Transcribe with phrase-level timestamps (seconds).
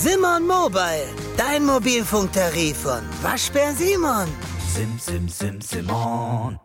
[0.00, 4.28] Simon Mobile, dein Mobilfunktarif von Waschbär Simon.
[4.68, 6.56] Sim, sim, sim, Simon.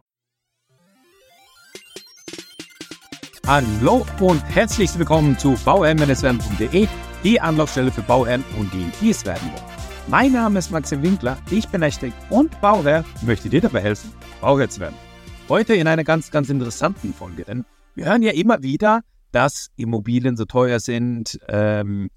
[3.48, 6.88] Hallo und herzlich willkommen zu bauherrn-werden.de,
[7.24, 9.66] die Anlaufstelle für Bauherren und die, die es werden wollen.
[10.10, 14.70] Mein Name ist Maxim Winkler, ich bin Architekt und Bauherr, möchte dir dabei helfen, Bauherr
[14.70, 14.96] zu werden.
[15.50, 20.38] Heute in einer ganz, ganz interessanten Folge, denn wir hören ja immer wieder, dass Immobilien
[20.38, 22.12] so teuer sind, ähm,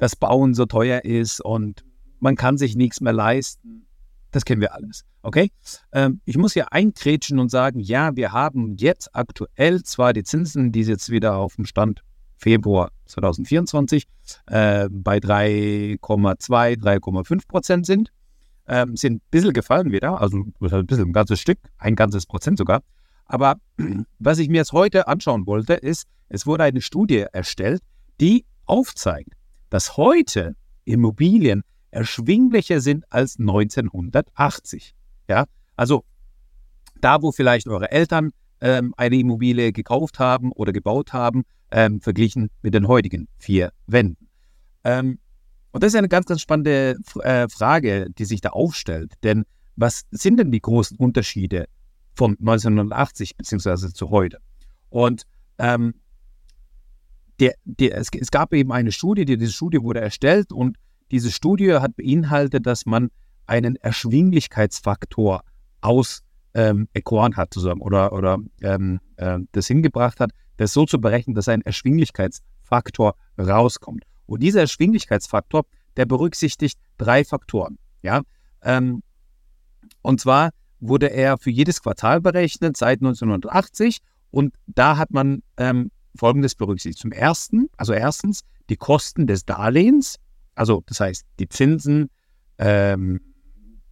[0.00, 1.84] dass Bauen so teuer ist und
[2.20, 3.86] man kann sich nichts mehr leisten.
[4.30, 5.04] Das kennen wir alles.
[5.22, 5.50] Okay?
[5.92, 10.72] Ähm, ich muss hier einträtschen und sagen, ja, wir haben jetzt aktuell zwar die Zinsen,
[10.72, 12.02] die jetzt wieder auf dem Stand
[12.38, 14.06] Februar 2024
[14.46, 18.10] äh, bei 3,2, 3,5 Prozent sind.
[18.66, 22.56] Ähm, sind ein bisschen gefallen wieder, also ein bisschen ein ganzes Stück, ein ganzes Prozent
[22.56, 22.82] sogar.
[23.26, 23.56] Aber
[24.18, 27.82] was ich mir jetzt heute anschauen wollte, ist, es wurde eine Studie erstellt,
[28.18, 29.34] die aufzeigt,
[29.70, 34.94] dass heute Immobilien erschwinglicher sind als 1980.
[35.28, 35.44] Ja,
[35.76, 36.04] also
[37.00, 42.50] da, wo vielleicht eure Eltern ähm, eine Immobilie gekauft haben oder gebaut haben, ähm, verglichen
[42.62, 44.28] mit den heutigen vier Wänden.
[44.84, 45.18] Ähm,
[45.72, 49.14] und das ist eine ganz, ganz spannende äh, Frage, die sich da aufstellt.
[49.22, 49.44] Denn
[49.76, 51.66] was sind denn die großen Unterschiede
[52.14, 54.38] von 1980 beziehungsweise zu heute?
[54.90, 55.22] Und
[55.58, 55.94] ähm,
[57.40, 60.76] der, der, es, es, gab eben eine Studie, die, diese Studie wurde erstellt und
[61.10, 63.10] diese Studie hat beinhaltet, dass man
[63.46, 65.42] einen Erschwinglichkeitsfaktor
[65.80, 66.22] aus
[66.54, 71.34] ähm, Equan hat zusammen oder, oder ähm, äh, das hingebracht hat, das so zu berechnen,
[71.34, 74.04] dass ein Erschwinglichkeitsfaktor rauskommt.
[74.26, 75.64] Und dieser Erschwinglichkeitsfaktor,
[75.96, 77.78] der berücksichtigt drei Faktoren.
[78.02, 78.22] Ja?
[78.62, 79.02] Ähm,
[80.02, 83.98] und zwar wurde er für jedes Quartal berechnet seit 1980
[84.30, 87.00] und da hat man ähm, Folgendes berücksichtigt.
[87.00, 90.16] Zum ersten, also erstens die Kosten des Darlehens,
[90.54, 92.10] also das heißt die Zinsen,
[92.58, 93.20] ähm,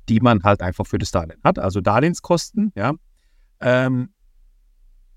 [0.09, 2.95] die man halt einfach für das Darlehen hat, also Darlehenskosten, ja.
[3.61, 4.11] Ähm,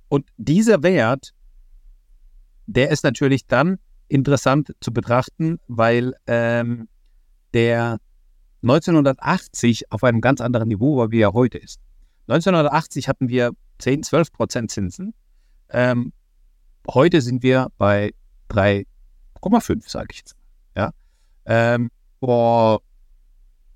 [0.10, 1.34] und dieser Wert,
[2.66, 6.90] der ist natürlich dann interessant zu betrachten, weil ähm,
[7.54, 8.00] der
[8.64, 11.80] 1980 auf einem ganz anderen Niveau war, wie er heute ist.
[12.28, 15.14] 1980 hatten wir 10, 12 Prozent Zinsen.
[15.70, 16.14] Ähm,
[16.90, 18.12] Heute sind wir bei
[18.50, 20.36] 3,5, sage ich jetzt.
[20.76, 20.92] Ja?
[21.46, 22.82] Ähm, vor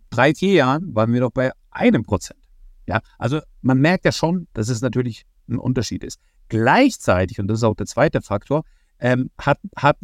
[0.10, 2.40] drei, vier Jahren waren wir noch bei einem Prozent.
[2.88, 3.02] Ja?
[3.18, 6.20] Also man merkt ja schon, dass es natürlich ein Unterschied ist.
[6.50, 8.64] Gleichzeitig, und das ist auch der zweite Faktor,
[9.00, 9.98] ähm, hat, hat,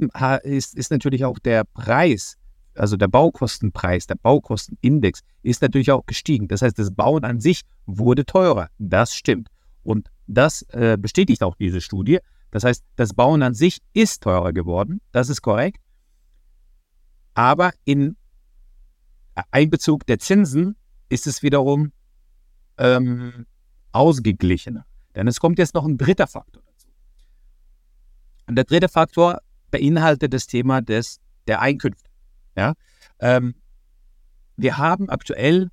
[0.44, 2.38] ist, ist natürlich auch der Preis,
[2.76, 6.48] also der Baukostenpreis, der Baukostenindex ist natürlich auch gestiegen.
[6.48, 8.70] Das heißt, das Bauen an sich wurde teurer.
[8.80, 9.50] Das stimmt.
[9.84, 12.20] Und das äh, bestätigt auch diese Studie.
[12.52, 15.82] Das heißt, das Bauen an sich ist teurer geworden, das ist korrekt.
[17.34, 18.18] Aber in
[19.52, 20.76] Einbezug der Zinsen
[21.10, 21.94] ist es wiederum
[22.78, 23.46] ähm,
[23.94, 24.86] ausgeglichener.
[25.16, 26.88] Denn es kommt jetzt noch ein dritter Faktor dazu.
[28.48, 29.40] Und der dritte Faktor
[29.72, 32.10] beinhaltet das Thema des, der Einkünfte.
[32.56, 32.74] Ja?
[33.20, 33.56] Ähm,
[34.58, 35.70] wir haben aktuell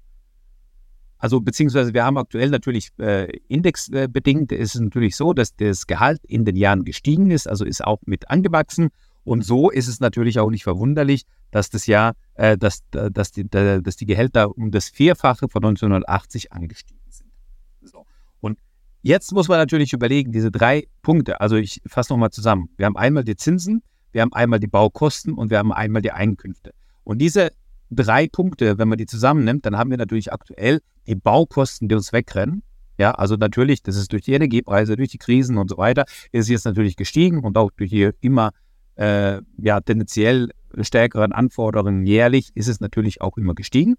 [1.19, 6.25] also beziehungsweise wir haben aktuell natürlich äh, indexbedingt, ist es natürlich so, dass das Gehalt
[6.25, 8.91] in den Jahren gestiegen ist, also ist auch mit angewachsen.
[9.25, 13.49] Und so ist es natürlich auch nicht verwunderlich, dass das Jahr, äh, dass, dass, die,
[13.49, 17.31] dass die Gehälter um das Vierfache von 1980 angestiegen sind.
[17.83, 18.07] So.
[18.41, 18.59] Und
[19.03, 22.71] jetzt muss man natürlich überlegen, diese drei Punkte, also ich fasse nochmal zusammen.
[22.77, 26.13] Wir haben einmal die Zinsen, wir haben einmal die Baukosten und wir haben einmal die
[26.13, 26.73] Einkünfte.
[27.05, 27.51] Und diese
[27.91, 32.13] drei Punkte, wenn man die zusammennimmt, dann haben wir natürlich aktuell die Baukosten, die uns
[32.13, 32.63] wegrennen.
[32.99, 36.49] Ja, also natürlich, das ist durch die Energiepreise, durch die Krisen und so weiter, ist
[36.49, 38.51] jetzt natürlich gestiegen und auch durch die immer
[38.97, 40.51] äh, ja, tendenziell
[40.81, 43.95] stärkeren Anforderungen jährlich ist es natürlich auch immer gestiegen.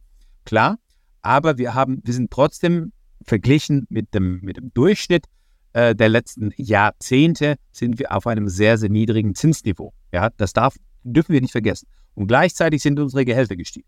[0.46, 0.78] Klar,
[1.22, 2.92] aber wir haben, wir sind trotzdem
[3.24, 5.26] verglichen mit dem, mit dem Durchschnitt
[5.74, 9.94] äh, der letzten Jahrzehnte sind wir auf einem sehr, sehr niedrigen Zinsniveau.
[10.12, 11.88] Ja, das darf, dürfen wir nicht vergessen.
[12.20, 13.88] Und gleichzeitig sind unsere Gehälter gestiegen.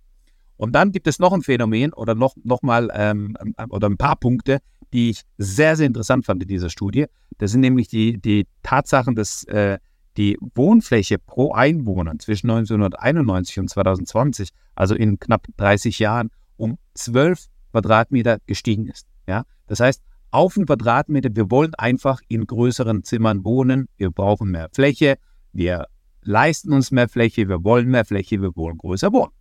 [0.56, 3.36] Und dann gibt es noch ein Phänomen oder noch, noch mal ähm,
[3.68, 4.60] oder ein paar Punkte,
[4.94, 7.08] die ich sehr, sehr interessant fand in dieser Studie.
[7.40, 9.80] Das sind nämlich die, die Tatsachen, dass äh,
[10.16, 17.48] die Wohnfläche pro Einwohner zwischen 1991 und 2020, also in knapp 30 Jahren, um 12
[17.72, 19.08] Quadratmeter gestiegen ist.
[19.28, 19.44] Ja?
[19.68, 24.70] Das heißt, auf einen Quadratmeter, wir wollen einfach in größeren Zimmern wohnen, wir brauchen mehr
[24.72, 25.18] Fläche,
[25.52, 25.88] wir
[26.24, 29.32] leisten uns mehr Fläche, wir wollen mehr Fläche, wir wollen größer wohnen.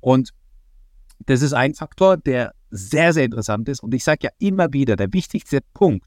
[0.00, 0.30] Und
[1.26, 3.82] das ist ein Faktor, der sehr, sehr interessant ist.
[3.82, 6.06] Und ich sage ja immer wieder, der wichtigste Punkt,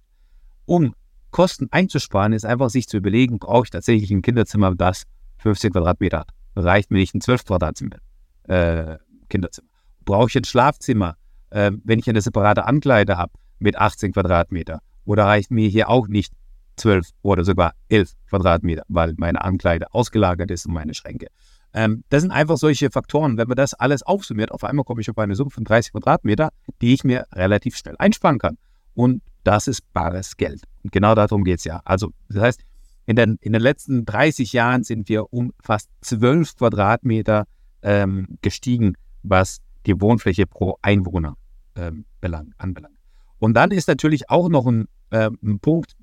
[0.65, 0.93] um
[1.31, 5.03] Kosten einzusparen, ist einfach sich zu überlegen, brauche ich tatsächlich ein Kinderzimmer, das
[5.37, 6.29] 15 Quadratmeter hat.
[6.55, 7.97] reicht mir nicht ein 12 Quadratzimmer,
[8.43, 8.97] äh,
[9.29, 9.67] Kinderzimmer.
[10.05, 11.17] Brauche ich ein Schlafzimmer,
[11.49, 14.79] äh, wenn ich eine separate Ankleide habe mit 18 Quadratmeter?
[15.03, 16.33] Oder reicht mir hier auch nicht
[16.75, 21.27] 12 oder sogar 11 Quadratmeter, weil meine Ankleide ausgelagert ist und meine Schränke?
[21.73, 23.37] Ähm, das sind einfach solche Faktoren.
[23.37, 26.51] Wenn man das alles aufsummiert, auf einmal komme ich auf eine Summe von 30 Quadratmeter,
[26.81, 28.57] die ich mir relativ schnell einsparen kann.
[28.93, 30.63] Und das ist bares Geld.
[30.83, 31.81] Und genau darum geht es ja.
[31.83, 32.61] Also, das heißt,
[33.05, 37.45] in den, in den letzten 30 Jahren sind wir um fast 12 Quadratmeter
[37.83, 41.35] ähm, gestiegen, was die Wohnfläche pro Einwohner
[41.75, 42.95] ähm, belang, anbelangt.
[43.37, 45.95] Und dann ist natürlich auch noch ein, äh, ein, Punkt,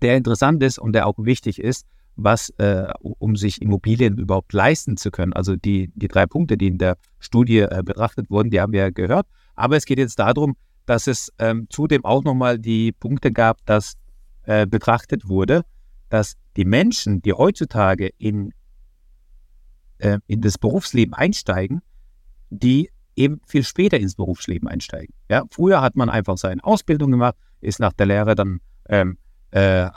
[0.00, 1.86] der interessant ist und der auch wichtig ist,
[2.16, 5.32] was, äh, um sich Immobilien überhaupt leisten zu können.
[5.32, 8.80] Also die, die drei Punkte, die in der Studie äh, betrachtet wurden, die haben wir
[8.80, 9.26] ja gehört.
[9.56, 10.56] Aber es geht jetzt darum,
[10.86, 13.94] dass es ähm, zudem auch nochmal die Punkte gab, dass
[14.44, 15.62] äh, betrachtet wurde,
[16.10, 18.52] dass die Menschen, die heutzutage in,
[19.98, 21.82] äh, in das Berufsleben einsteigen,
[22.50, 25.14] die eben viel später ins Berufsleben einsteigen.
[25.30, 29.18] Ja, früher hat man einfach seine Ausbildung gemacht, ist nach der Lehre dann ähm,
[29.54, 29.88] äh,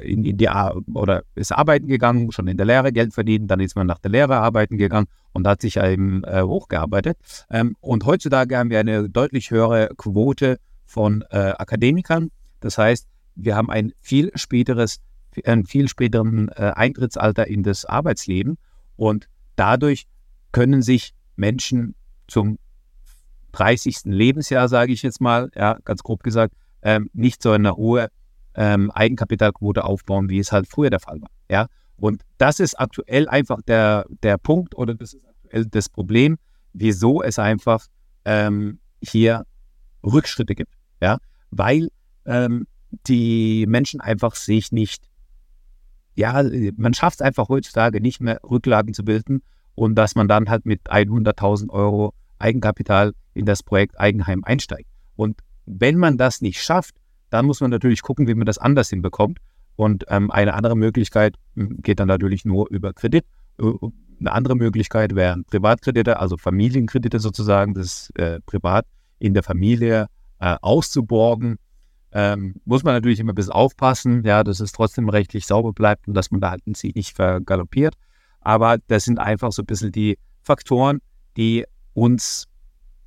[0.00, 0.48] in, in, die
[0.94, 4.10] oder ist arbeiten gegangen, schon in der Lehre Geld verdient, dann ist man nach der
[4.10, 7.18] Lehre arbeiten gegangen und hat sich eben äh, hochgearbeitet.
[7.50, 12.30] Ähm, und heutzutage haben wir eine deutlich höhere Quote von äh, Akademikern.
[12.60, 15.00] Das heißt, wir haben ein viel späteres,
[15.44, 18.56] ein viel späteren äh, Eintrittsalter in das Arbeitsleben
[18.96, 20.06] und dadurch
[20.52, 21.94] können sich Menschen
[22.28, 22.58] zum
[23.52, 24.04] 30.
[24.04, 28.08] Lebensjahr, sage ich jetzt mal, ja, ganz grob gesagt, ähm, nicht so eine hohe
[28.54, 31.30] ähm, Eigenkapitalquote aufbauen, wie es halt früher der Fall war.
[31.50, 31.66] Ja?
[31.96, 36.38] Und das ist aktuell einfach der, der Punkt oder das ist aktuell das Problem,
[36.72, 37.86] wieso es einfach
[38.24, 39.44] ähm, hier
[40.04, 40.72] Rückschritte gibt.
[41.00, 41.18] Ja?
[41.50, 41.88] Weil
[42.24, 42.66] ähm,
[43.06, 45.04] die Menschen einfach sich nicht,
[46.14, 46.42] ja,
[46.76, 49.42] man schafft es einfach heutzutage nicht mehr, Rücklagen zu bilden
[49.74, 54.88] und dass man dann halt mit 100.000 Euro Eigenkapital in das Projekt Eigenheim einsteigt.
[55.16, 56.96] Und wenn man das nicht schafft,
[57.32, 59.38] dann muss man natürlich gucken, wie man das anders hinbekommt.
[59.76, 63.24] Und ähm, eine andere Möglichkeit hm, geht dann natürlich nur über Kredit.
[63.58, 63.72] Äh,
[64.20, 68.86] eine andere Möglichkeit wären Privatkredite, also Familienkredite sozusagen, das äh, privat
[69.18, 70.06] in der Familie
[70.40, 71.56] äh, auszuborgen.
[72.12, 76.06] Ähm, muss man natürlich immer ein bisschen aufpassen, ja, dass es trotzdem rechtlich sauber bleibt
[76.06, 77.94] und dass man da halt sich nicht vergaloppiert.
[78.40, 81.00] Aber das sind einfach so ein bisschen die Faktoren,
[81.38, 81.64] die
[81.94, 82.46] uns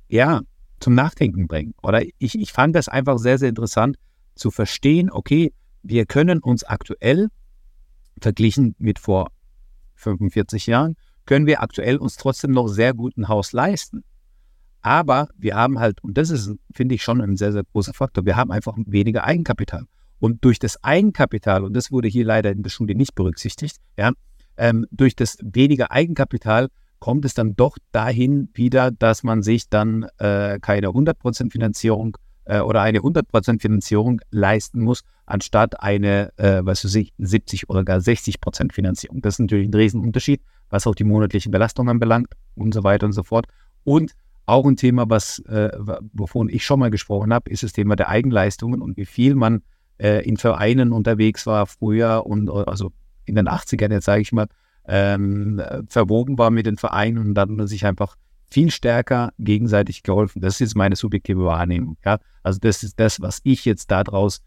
[0.08, 0.40] ja
[0.80, 1.74] zum Nachdenken bringen.
[1.82, 3.96] Oder ich, ich fand das einfach sehr, sehr interessant
[4.36, 5.52] zu verstehen, okay,
[5.82, 7.28] wir können uns aktuell,
[8.20, 9.30] verglichen mit vor
[9.96, 10.96] 45 Jahren,
[11.26, 14.04] können wir aktuell uns trotzdem noch sehr gut ein Haus leisten.
[14.80, 18.24] Aber wir haben halt, und das ist, finde ich, schon ein sehr, sehr großer Faktor,
[18.24, 19.84] wir haben einfach weniger Eigenkapital.
[20.18, 24.12] Und durch das Eigenkapital, und das wurde hier leider in der Schule nicht berücksichtigt, ja,
[24.56, 26.68] ähm, durch das weniger Eigenkapital
[26.98, 32.16] kommt es dann doch dahin wieder, dass man sich dann äh, keine 100% Finanzierung
[32.46, 37.84] äh, oder eine 100% Finanzierung leisten muss, anstatt eine, äh, was weiß ich, 70 oder
[37.84, 39.20] gar 60% Finanzierung.
[39.20, 40.40] Das ist natürlich ein Riesenunterschied,
[40.70, 43.46] was auch die monatliche Belastung anbelangt und so weiter und so fort.
[43.84, 44.12] Und
[44.46, 45.70] auch ein Thema, was, äh,
[46.12, 49.62] wovon ich schon mal gesprochen habe, ist das Thema der Eigenleistungen und wie viel man
[49.98, 52.92] äh, in Vereinen unterwegs war früher und also
[53.24, 54.46] in den 80ern, jetzt sage ich mal,
[54.86, 58.16] ähm, verwoben war mit den Vereinen und dann sich einfach
[58.50, 60.40] viel stärker gegenseitig geholfen.
[60.40, 61.96] Das ist jetzt meine subjektive Wahrnehmung.
[62.04, 62.18] Ja?
[62.42, 64.40] Also das ist das, was ich jetzt daraus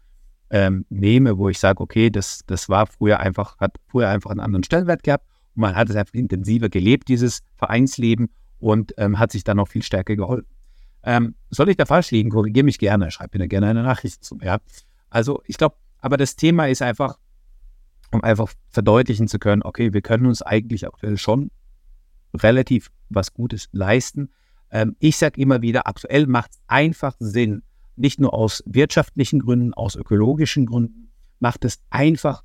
[0.50, 4.40] ähm, nehme, wo ich sage, okay, das, das war früher einfach, hat früher einfach einen
[4.40, 9.32] anderen Stellenwert gehabt und man hat es einfach intensiver gelebt, dieses Vereinsleben und ähm, hat
[9.32, 10.48] sich dann noch viel stärker geholfen.
[11.02, 12.30] Ähm, soll ich da falsch liegen?
[12.30, 14.38] Korrigiere mich gerne, schreib mir da gerne eine Nachricht zu.
[14.42, 14.58] Ja?
[15.08, 17.18] Also ich glaube, aber das Thema ist einfach,
[18.12, 21.50] um einfach verdeutlichen zu können, okay, wir können uns eigentlich aktuell schon
[22.34, 24.30] relativ was Gutes leisten.
[24.70, 27.62] Ähm, ich sage immer wieder, aktuell macht es einfach Sinn,
[27.96, 32.44] nicht nur aus wirtschaftlichen Gründen, aus ökologischen Gründen, macht es einfach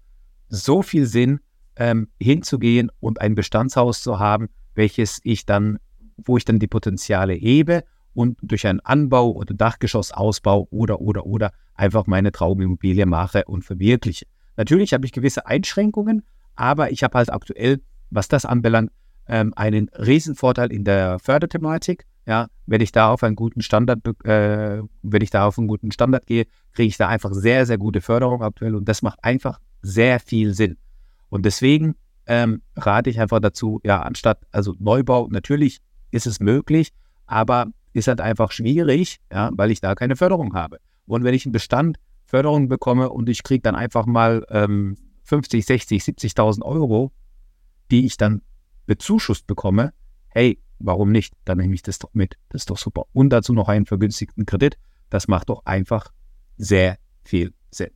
[0.50, 1.40] so viel Sinn,
[1.78, 5.78] ähm, hinzugehen und ein Bestandshaus zu haben, welches ich dann,
[6.18, 11.52] wo ich dann die Potenziale hebe und durch einen Anbau oder Dachgeschossausbau oder, oder, oder
[11.74, 14.26] einfach meine Traumimmobilie mache und verwirkliche.
[14.56, 16.24] Natürlich habe ich gewisse Einschränkungen,
[16.56, 18.92] aber ich habe halt aktuell, was das anbelangt,
[19.28, 22.06] ähm, einen Riesenvorteil in der Förderthematik.
[22.28, 25.92] Ja, wenn ich da auf einen guten Standard, äh, wenn ich da auf einen guten
[25.92, 29.60] Standard gehe, kriege ich da einfach sehr, sehr gute Förderung aktuell und das macht einfach
[29.84, 30.78] sehr viel Sinn.
[31.30, 36.92] Und deswegen ähm, rate ich einfach dazu, ja, anstatt, also Neubau, natürlich ist es möglich,
[37.28, 40.80] aber ist halt einfach schwierig, ja, weil ich da keine Förderung habe.
[41.06, 45.66] Und wenn ich einen Bestand Förderung bekomme und ich kriege dann einfach mal ähm, 50,
[45.66, 47.12] 60, 70.000 Euro,
[47.92, 48.42] die ich dann
[48.86, 49.94] bezuschusst bekomme,
[50.30, 51.34] hey, warum nicht?
[51.46, 52.38] Dann nehme ich das doch mit.
[52.50, 53.06] Das ist doch super.
[53.14, 54.78] Und dazu noch einen vergünstigten Kredit.
[55.10, 56.12] Das macht doch einfach
[56.58, 57.92] sehr viel Sinn.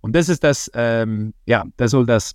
[0.00, 2.34] Und das ist das, ähm, ja, das soll das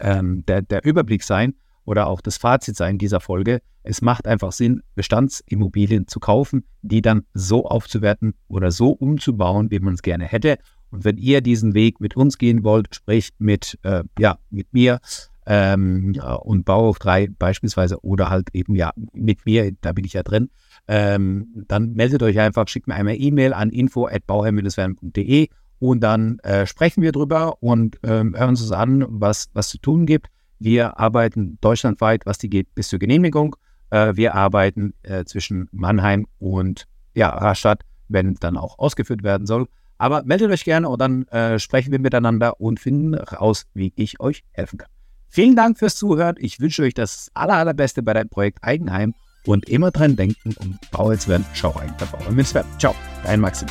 [0.00, 3.62] ähm, der, der Überblick sein oder auch das Fazit sein dieser Folge.
[3.82, 9.78] Es macht einfach Sinn, Bestandsimmobilien zu kaufen, die dann so aufzuwerten oder so umzubauen, wie
[9.78, 10.58] man es gerne hätte.
[10.90, 15.00] Und wenn ihr diesen Weg mit uns gehen wollt, sprich mit, äh, ja, mit mir
[15.46, 20.22] ähm, und Bauhof 3 beispielsweise oder halt eben ja mit mir, da bin ich ja
[20.22, 20.50] drin,
[20.88, 25.48] ähm, dann meldet euch einfach, schickt mir einmal E-Mail an info.bauherr-werden.de
[25.78, 30.06] und dann äh, sprechen wir drüber und ähm, hören uns an, was, was zu tun
[30.06, 30.28] gibt.
[30.58, 33.56] Wir arbeiten deutschlandweit, was die geht, bis zur Genehmigung.
[33.90, 39.66] Äh, wir arbeiten äh, zwischen Mannheim und ja, Rastatt, wenn dann auch ausgeführt werden soll.
[39.98, 44.20] Aber meldet euch gerne und dann äh, sprechen wir miteinander und finden raus, wie ich
[44.20, 44.95] euch helfen kann.
[45.28, 46.36] Vielen Dank fürs Zuhören.
[46.38, 49.14] Ich wünsche euch das aller, allerbeste bei deinem Projekt Eigenheim
[49.44, 52.46] und immer dran denken und Bau jetzt werden, schau rein bei Bau mit
[52.78, 53.68] Ciao, dein Maxim.